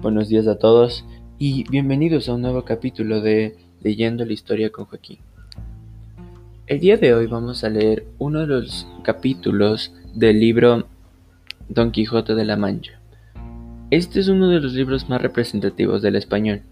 [0.00, 1.04] Buenos días a todos
[1.40, 5.18] y bienvenidos a un nuevo capítulo de Leyendo la historia con Joaquín.
[6.68, 10.86] El día de hoy vamos a leer uno de los capítulos del libro
[11.68, 13.00] Don Quijote de la Mancha.
[13.90, 16.62] Este es uno de los libros más representativos del español.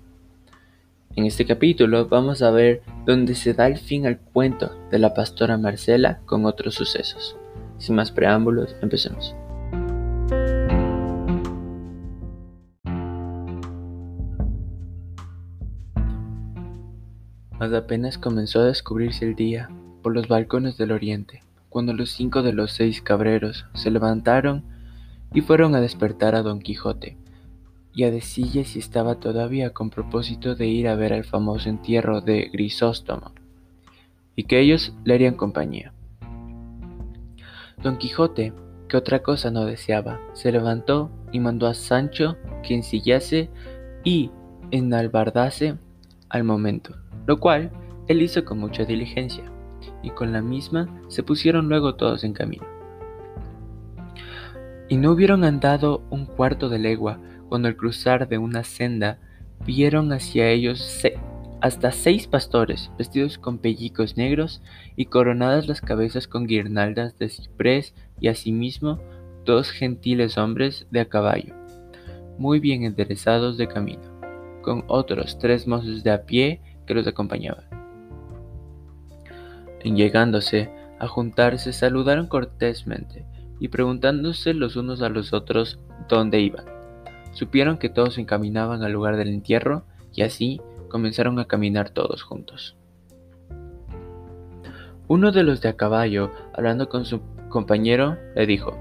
[1.16, 5.14] En este capítulo vamos a ver dónde se da el fin al cuento de la
[5.14, 7.36] pastora Marcela con otros sucesos.
[7.79, 9.34] Sin más preámbulos, empecemos.
[17.75, 19.70] Apenas comenzó a descubrirse el día
[20.02, 24.65] por los balcones del oriente, cuando los cinco de los seis cabreros se levantaron
[25.33, 27.16] y fueron a despertar a don Quijote,
[27.92, 32.20] y a decirle si estaba todavía con propósito de ir a ver el famoso entierro
[32.20, 33.33] de Grisóstomo,
[34.37, 35.92] y que ellos le harían compañía.
[37.83, 38.53] Don Quijote,
[38.89, 43.51] que otra cosa no deseaba, se levantó y mandó a Sancho que ensillase
[44.05, 44.30] y
[44.70, 45.77] enalbardase
[46.28, 47.70] al momento lo cual
[48.08, 49.44] él hizo con mucha diligencia,
[50.02, 52.66] y con la misma se pusieron luego todos en camino.
[54.88, 57.18] Y no hubieron andado un cuarto de legua
[57.48, 59.18] cuando al cruzar de una senda
[59.64, 61.02] vieron hacia ellos
[61.60, 64.62] hasta seis pastores vestidos con pellicos negros
[64.94, 69.00] y coronadas las cabezas con guirnaldas de ciprés y asimismo
[69.44, 71.55] dos gentiles hombres de a caballo,
[72.38, 74.02] muy bien enderezados de camino,
[74.62, 77.65] con otros tres mozos de a pie que los acompañaban.
[79.81, 83.27] En llegándose a juntarse saludaron cortésmente
[83.61, 86.64] y preguntándose los unos a los otros dónde iban.
[87.33, 92.23] Supieron que todos se encaminaban al lugar del entierro y así comenzaron a caminar todos
[92.23, 92.77] juntos.
[95.09, 98.77] Uno de los de a caballo, hablando con su compañero, le dijo,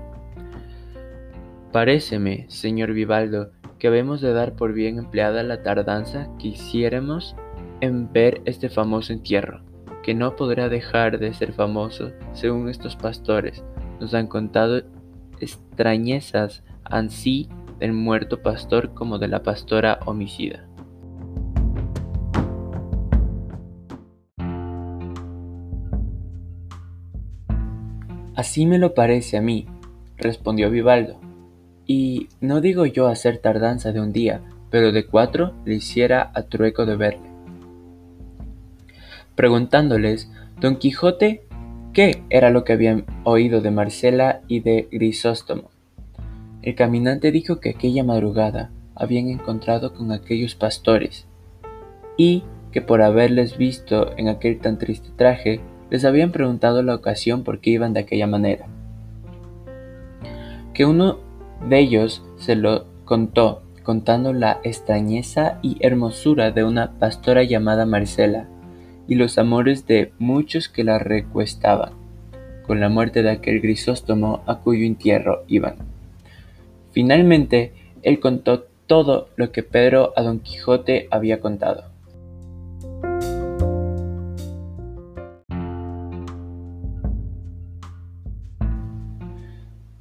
[1.72, 7.36] Paréceme, señor Vivaldo, que habemos de dar por bien empleada la tardanza que hiciéramos
[7.82, 9.62] en ver este famoso entierro,
[10.04, 13.64] que no podrá dejar de ser famoso según estos pastores
[14.00, 14.84] nos han contado
[15.40, 17.50] extrañezas ansí
[17.80, 20.68] del muerto pastor como de la pastora homicida.
[28.36, 29.66] Así me lo parece a mí,
[30.18, 31.20] respondió Vivaldo,
[31.86, 36.44] y no digo yo hacer tardanza de un día, pero de cuatro le hiciera a
[36.44, 37.35] trueco de verle
[39.36, 40.30] preguntándoles
[40.60, 41.44] don Quijote
[41.94, 45.70] qué era lo que habían oído de Marcela y de Grisóstomo.
[46.62, 51.28] El caminante dijo que aquella madrugada habían encontrado con aquellos pastores
[52.18, 57.44] y que por haberles visto en aquel tan triste traje les habían preguntado la ocasión
[57.44, 58.68] por qué iban de aquella manera.
[60.74, 61.20] Que uno
[61.70, 68.48] de ellos se lo contó, contando la extrañeza y hermosura de una pastora llamada Marcela,
[69.08, 71.94] y los amores de muchos que la recuestaban,
[72.66, 75.76] con la muerte de aquel Grisóstomo a cuyo entierro iban.
[76.92, 81.86] Finalmente, él contó todo lo que Pedro a Don Quijote había contado.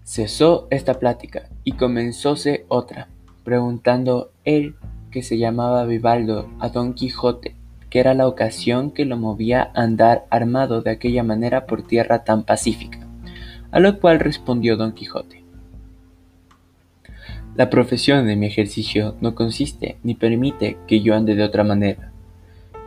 [0.04, 3.08] Cesó esta plática y comenzóse otra,
[3.42, 4.76] preguntando él,
[5.10, 7.56] que se llamaba Vivaldo, a Don Quijote
[8.00, 12.44] era la ocasión que lo movía a andar armado de aquella manera por tierra tan
[12.44, 12.98] pacífica,
[13.70, 15.44] a lo cual respondió don Quijote.
[17.56, 22.10] La profesión de mi ejercicio no consiste ni permite que yo ande de otra manera.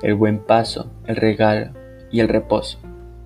[0.01, 1.71] El buen paso, el regalo
[2.11, 2.77] y el reposo,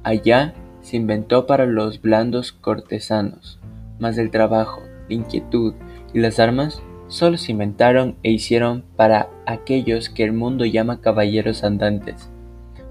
[0.04, 3.60] allá se inventó para los blandos cortesanos,
[4.00, 5.74] mas el trabajo, la inquietud
[6.14, 11.66] y las armas solo se inventaron e hicieron para aquellos que el mundo llama caballeros
[11.66, 12.32] andantes,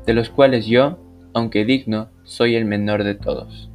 [0.04, 0.98] de los cuales yo,
[1.32, 3.70] aunque digno, soy el menor de todos.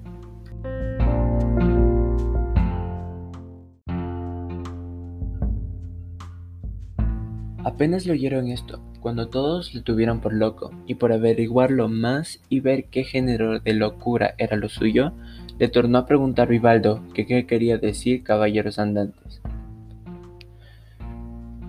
[7.64, 12.60] Apenas le oyeron esto, cuando todos le tuvieron por loco, y por averiguarlo más y
[12.60, 15.12] ver qué género de locura era lo suyo,
[15.58, 19.42] le tornó a preguntar Vivaldo qué quería decir caballeros andantes.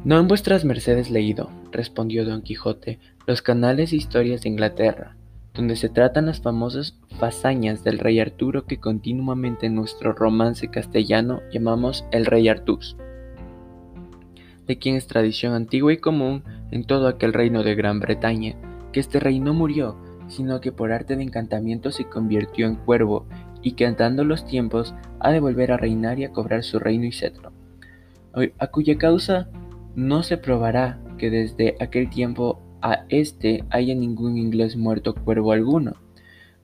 [0.06, 5.16] No han vuestras mercedes leído, respondió don Quijote, los canales e historias de Inglaterra,
[5.52, 11.40] donde se tratan las famosas fazañas del rey Arturo que continuamente en nuestro romance castellano
[11.50, 12.96] llamamos el rey Artús,
[14.68, 18.54] de quien es tradición antigua y común en todo aquel reino de Gran Bretaña,
[18.92, 19.96] que este rey no murió,
[20.28, 23.26] sino que por arte de encantamiento se convirtió en cuervo,
[23.60, 27.06] y que andando los tiempos ha de volver a reinar y a cobrar su reino
[27.06, 27.50] y cetro,
[28.56, 29.48] a cuya causa
[29.96, 35.94] no se probará que desde aquel tiempo a este haya ningún inglés muerto cuervo alguno,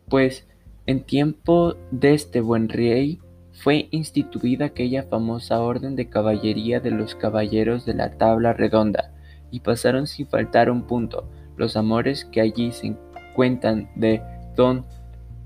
[0.09, 0.47] pues
[0.87, 3.21] en tiempo de este buen rey
[3.53, 9.15] fue instituida aquella famosa orden de caballería de los caballeros de la tabla redonda,
[9.51, 12.97] y pasaron sin faltar un punto los amores que allí se
[13.35, 14.23] cuentan de
[14.57, 14.85] don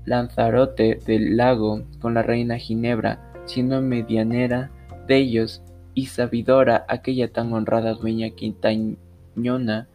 [0.05, 4.71] Lanzarote del Lago con la reina Ginebra, siendo medianera
[5.07, 5.61] de ellos
[5.97, 9.87] y sabidora aquella tan honrada dueña quintañona,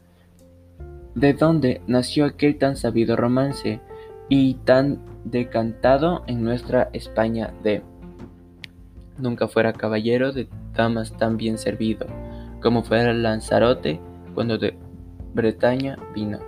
[1.15, 3.79] de donde nació aquel tan sabido romance
[4.29, 7.85] y tan decantado en nuestra España de
[9.17, 12.09] nunca fuera caballero de damas tan bien servido,
[12.61, 14.01] como fuera Lanzarote
[14.35, 14.77] cuando de
[15.35, 16.41] Bretaña vino.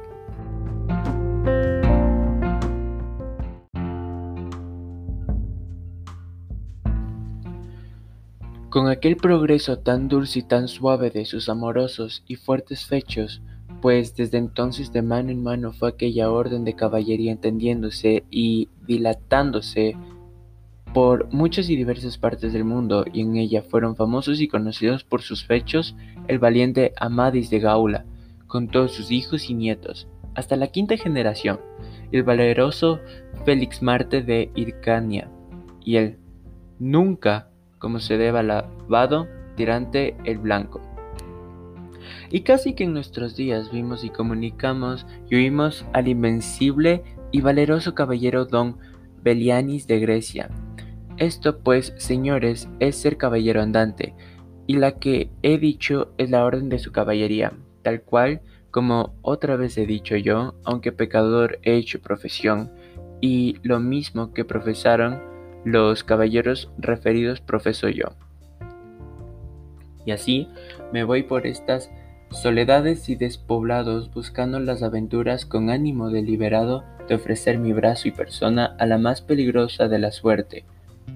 [8.75, 13.41] Con aquel progreso tan dulce y tan suave de sus amorosos y fuertes fechos,
[13.81, 19.97] pues desde entonces de mano en mano fue aquella orden de caballería entendiéndose y dilatándose
[20.93, 25.23] por muchas y diversas partes del mundo, y en ella fueron famosos y conocidos por
[25.23, 25.95] sus fechos
[26.27, 28.07] el valiente Amadis de Gaula,
[28.49, 31.61] con todos sus hijos y nietos, hasta la quinta generación,
[32.11, 32.99] el valeroso
[33.45, 35.31] Félix Marte de Hircania,
[35.85, 36.19] y el
[36.81, 37.54] nunca,
[37.85, 40.81] como se debe lavado, tirante el blanco.
[42.31, 47.95] Y casi que en nuestros días vimos y comunicamos y oímos al invencible y valeroso
[47.95, 48.79] caballero don
[49.23, 50.49] Belianis de Grecia,
[51.19, 54.15] esto pues, señores, es ser caballero andante,
[54.67, 57.53] y la que he dicho es la orden de su caballería,
[57.83, 58.41] tal cual
[58.71, 62.73] como otra vez he dicho yo, aunque pecador he hecho profesión,
[63.21, 65.34] y lo mismo que profesaron
[65.65, 68.09] los caballeros referidos profeso yo.
[70.05, 70.49] Y así
[70.93, 71.91] me voy por estas
[72.31, 78.77] soledades y despoblados buscando las aventuras con ánimo deliberado de ofrecer mi brazo y persona
[78.79, 80.65] a la más peligrosa de la suerte,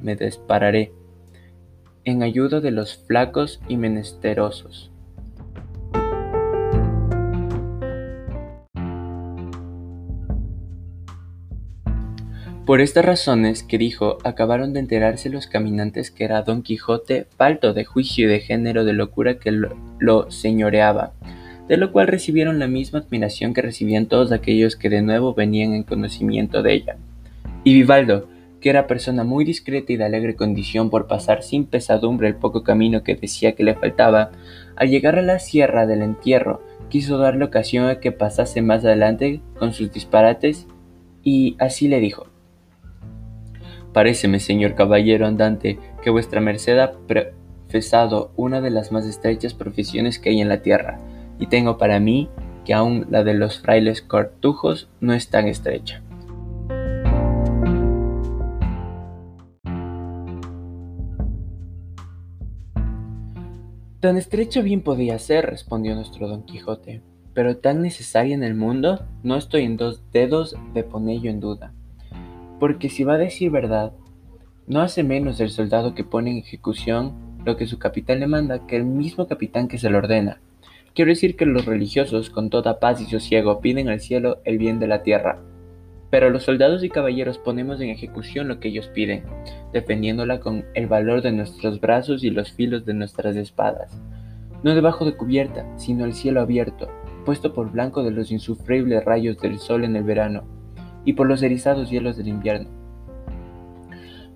[0.03, 0.93] me dispararé
[2.05, 4.91] en ayuda de los flacos y menesterosos.
[12.69, 17.73] Por estas razones que dijo, acabaron de enterarse los caminantes que era Don Quijote falto
[17.73, 21.15] de juicio y de género de locura que lo, señoreaba,
[21.67, 25.73] de lo cual recibieron la misma admiración que recibían todos aquellos que de nuevo venían
[25.73, 26.97] en conocimiento de ella.
[27.65, 28.29] Y Vivaldo,
[28.61, 32.65] que era persona muy discreta y de alegre condición por pasar sin pesadumbre el poco
[32.65, 34.31] camino que decía que le faltaba,
[34.77, 39.41] al llegar a la sierra del entierro, quiso darle ocasión a que pasase más adelante
[39.59, 40.67] con sus disparates,
[41.23, 42.27] y así le dijo
[43.93, 50.19] Paréceme, señor caballero andante, que vuestra merced ha profesado una de las más estrechas profesiones
[50.19, 50.99] que hay en la tierra,
[51.39, 52.29] y tengo para mí
[52.65, 56.03] que aun la de los frailes cortujos no es tan estrecha.
[64.01, 67.03] Tan estrecho bien podía ser, respondió nuestro Don Quijote,
[67.35, 71.73] pero tan necesaria en el mundo, no estoy en dos dedos de ponerlo en duda.
[72.59, 73.93] Porque si va a decir verdad,
[74.67, 78.67] no hace menos el soldado que pone en ejecución lo que su capitán le manda
[78.67, 80.41] que el mismo capitán que se lo ordena.
[80.95, 84.81] Quiero decir que los religiosos, con toda paz y sosiego, piden al cielo el bien
[84.81, 85.39] de la tierra,
[86.11, 89.23] pero los soldados y caballeros ponemos en ejecución lo que ellos piden,
[89.73, 94.03] defendiéndola con el valor de nuestros brazos y los filos de nuestras espadas.
[94.65, 96.89] No debajo de cubierta, sino el cielo abierto,
[97.25, 100.58] puesto por blanco de los insufribles rayos del sol en el verano
[101.09, 102.69] y por los erizados hielos del invierno.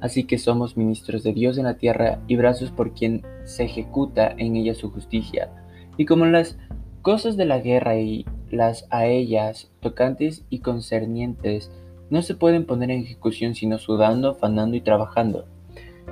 [0.00, 4.33] Así que somos ministros de Dios en la tierra y brazos por quien se ejecuta
[4.38, 5.50] en ella su justicia.
[5.99, 6.57] Y como las
[7.02, 11.71] cosas de la guerra y las a ellas tocantes y concernientes
[12.09, 15.45] no se pueden poner en ejecución sino sudando, afanando y trabajando.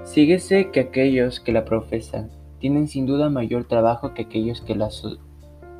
[0.02, 4.90] Síguese que aquellos que la profesan tienen sin duda mayor trabajo que aquellos que la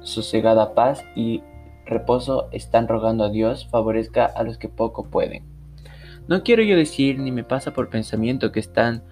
[0.00, 1.42] sosegada paz y
[1.90, 5.44] reposo están rogando a Dios favorezca a los que poco pueden.
[6.28, 9.02] No quiero yo decir ni me pasa por pensamiento que es tan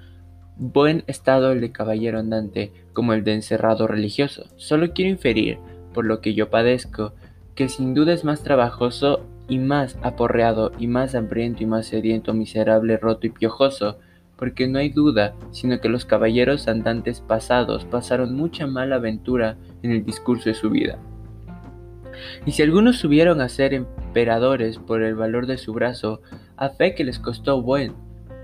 [0.57, 4.47] buen estado el de caballero andante como el de encerrado religioso.
[4.57, 5.59] Solo quiero inferir,
[5.93, 7.13] por lo que yo padezco,
[7.55, 12.35] que sin duda es más trabajoso y más aporreado y más hambriento y más sediento,
[12.35, 13.99] miserable, roto y piojoso,
[14.37, 19.91] porque no hay duda, sino que los caballeros andantes pasados pasaron mucha mala aventura en
[19.91, 20.99] el discurso de su vida.
[22.47, 26.23] Y si algunos subieron a ser emperadores por el valor de su brazo,
[26.57, 27.95] a fe que les costó buen,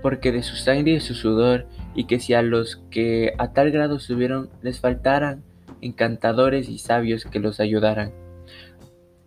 [0.01, 3.71] porque de su sangre y su sudor, y que si a los que a tal
[3.71, 5.43] grado subieron les faltaran
[5.81, 8.13] encantadores y sabios que los ayudaran,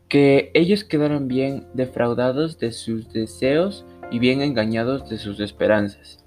[0.09, 6.25] que ellos quedaran bien defraudados de sus deseos y bien engañados de sus esperanzas.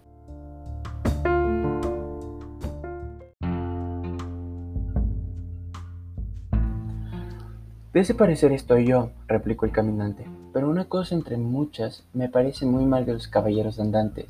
[7.94, 12.66] De ese parecer estoy yo, replicó el caminante, pero una cosa entre muchas me parece
[12.66, 14.28] muy mal de los caballeros andantes,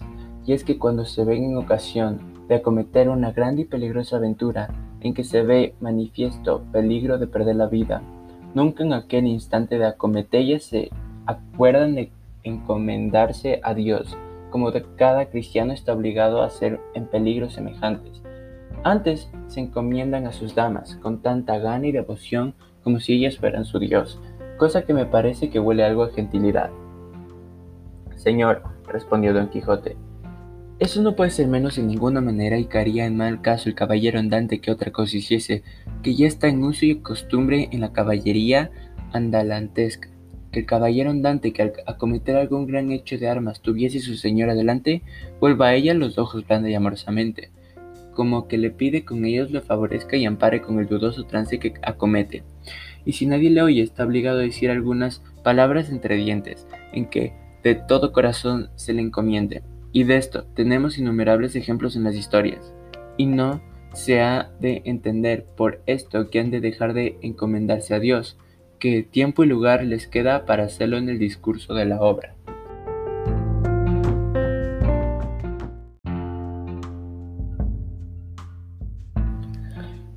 [0.48, 4.70] y es que cuando se ven en ocasión de acometer una grande y peligrosa aventura
[5.02, 8.02] en que se ve manifiesto peligro de perder la vida,
[8.56, 10.90] nunca en aquel instante de acometella se
[11.28, 12.10] acuerdan de
[12.42, 14.18] encomendarse a Dios,
[14.50, 18.24] como de cada cristiano está obligado a hacer en peligros semejantes.
[18.84, 23.66] Antes se encomiendan a sus damas con tanta gana y devoción como si ellas fueran
[23.66, 24.20] su Dios,
[24.58, 26.70] cosa que me parece que huele algo a gentilidad.
[28.16, 29.98] Señor, respondió don Quijote,
[30.82, 34.18] eso no puede ser menos en ninguna manera y caería en mal caso el caballero
[34.18, 35.62] andante que otra cosa hiciese,
[36.02, 38.72] que ya está en uso y costumbre en la caballería
[39.14, 40.10] andalantesca,
[40.52, 44.56] que el caballero andante que al acometer algún gran hecho de armas tuviese su señora
[44.56, 45.04] delante,
[45.40, 47.52] vuelva a ella los ojos blanda y amorosamente,
[48.14, 51.74] como que le pide con ellos le favorezca y ampare con el dudoso trance que
[51.82, 52.44] acomete.
[53.06, 57.34] Y si nadie le oye, está obligado a decir algunas palabras entre dientes, en que
[57.64, 59.64] de todo corazón se le encomiende.
[59.92, 62.74] Y de esto tenemos innumerables ejemplos en las historias.
[63.18, 63.62] Y no
[63.94, 68.38] se ha de entender por esto que han de dejar de encomendarse a Dios,
[68.80, 72.36] que tiempo y lugar les queda para hacerlo en el discurso de la obra.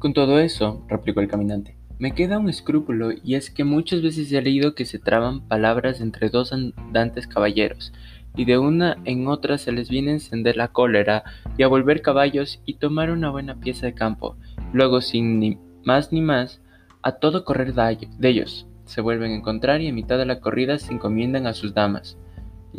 [0.05, 4.31] Con todo eso, replicó el caminante, me queda un escrúpulo y es que muchas veces
[4.33, 7.91] he leído que se traban palabras entre dos andantes caballeros,
[8.37, 11.25] y de una en otra se les viene a encender la cólera
[11.57, 14.37] y a volver caballos y tomar una buena pieza de campo.
[14.75, 16.61] Luego, sin ni más ni más,
[17.01, 20.79] a todo correr de ellos, se vuelven a encontrar y a mitad de la corrida
[20.79, 22.19] se encomiendan a sus damas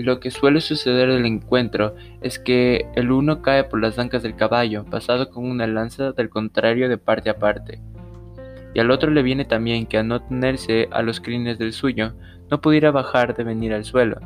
[0.03, 4.35] lo que suele suceder del encuentro es que el uno cae por las ancas del
[4.35, 7.81] caballo, pasado con una lanza del contrario de parte a parte,
[8.73, 12.13] y al otro le viene también que a no tenerse a los crines del suyo,
[12.51, 14.19] no pudiera bajar de venir al suelo,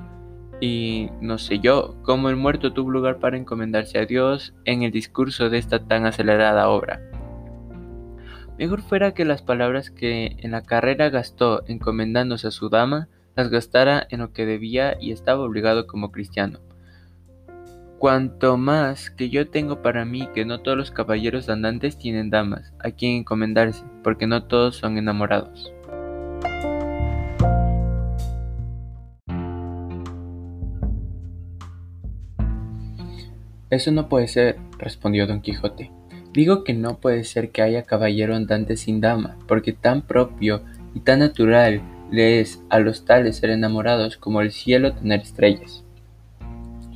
[0.59, 4.91] y no sé yo cómo el muerto tuvo lugar para encomendarse a Dios en el
[4.91, 6.99] discurso de esta tan acelerada obra.
[8.57, 13.07] Mejor fuera que las palabras que en la carrera gastó encomendándose a su dama,
[13.39, 16.59] las gastara en lo que debía y estaba obligado como cristiano.
[17.97, 22.73] Cuanto más que yo tengo para mí que no todos los caballeros andantes tienen damas
[22.83, 25.73] a quien encomendarse, porque no todos son enamorados.
[33.69, 35.91] Eso no puede ser, respondió don Quijote.
[36.33, 40.61] Digo que no puede ser que haya caballero andante sin dama, porque tan propio
[40.93, 41.81] y tan natural
[42.11, 45.83] le es a los tales ser enamorados como el cielo tener estrellas.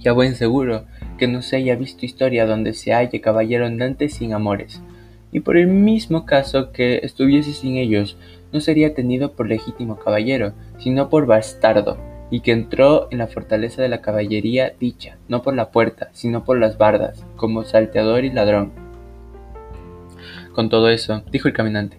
[0.01, 0.85] Y a buen seguro
[1.17, 4.81] que no se haya visto historia donde se halle caballero andante sin amores,
[5.31, 8.17] y por el mismo caso que estuviese sin ellos,
[8.51, 11.97] no sería tenido por legítimo caballero, sino por bastardo,
[12.29, 16.43] y que entró en la fortaleza de la caballería dicha, no por la puerta, sino
[16.43, 18.71] por las bardas, como salteador y ladrón.
[20.53, 21.97] Con todo eso, dijo el caminante,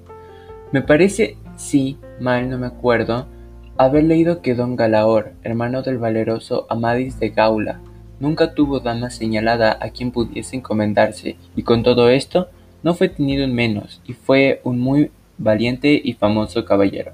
[0.71, 3.27] me parece si mal no me acuerdo,
[3.77, 7.81] haber leído que don Galaor, hermano del valeroso Amadis de Gaula,
[8.21, 12.49] nunca tuvo dama señalada a quien pudiese encomendarse, y con todo esto
[12.83, 17.13] no fue tenido en menos, y fue un muy valiente y famoso caballero.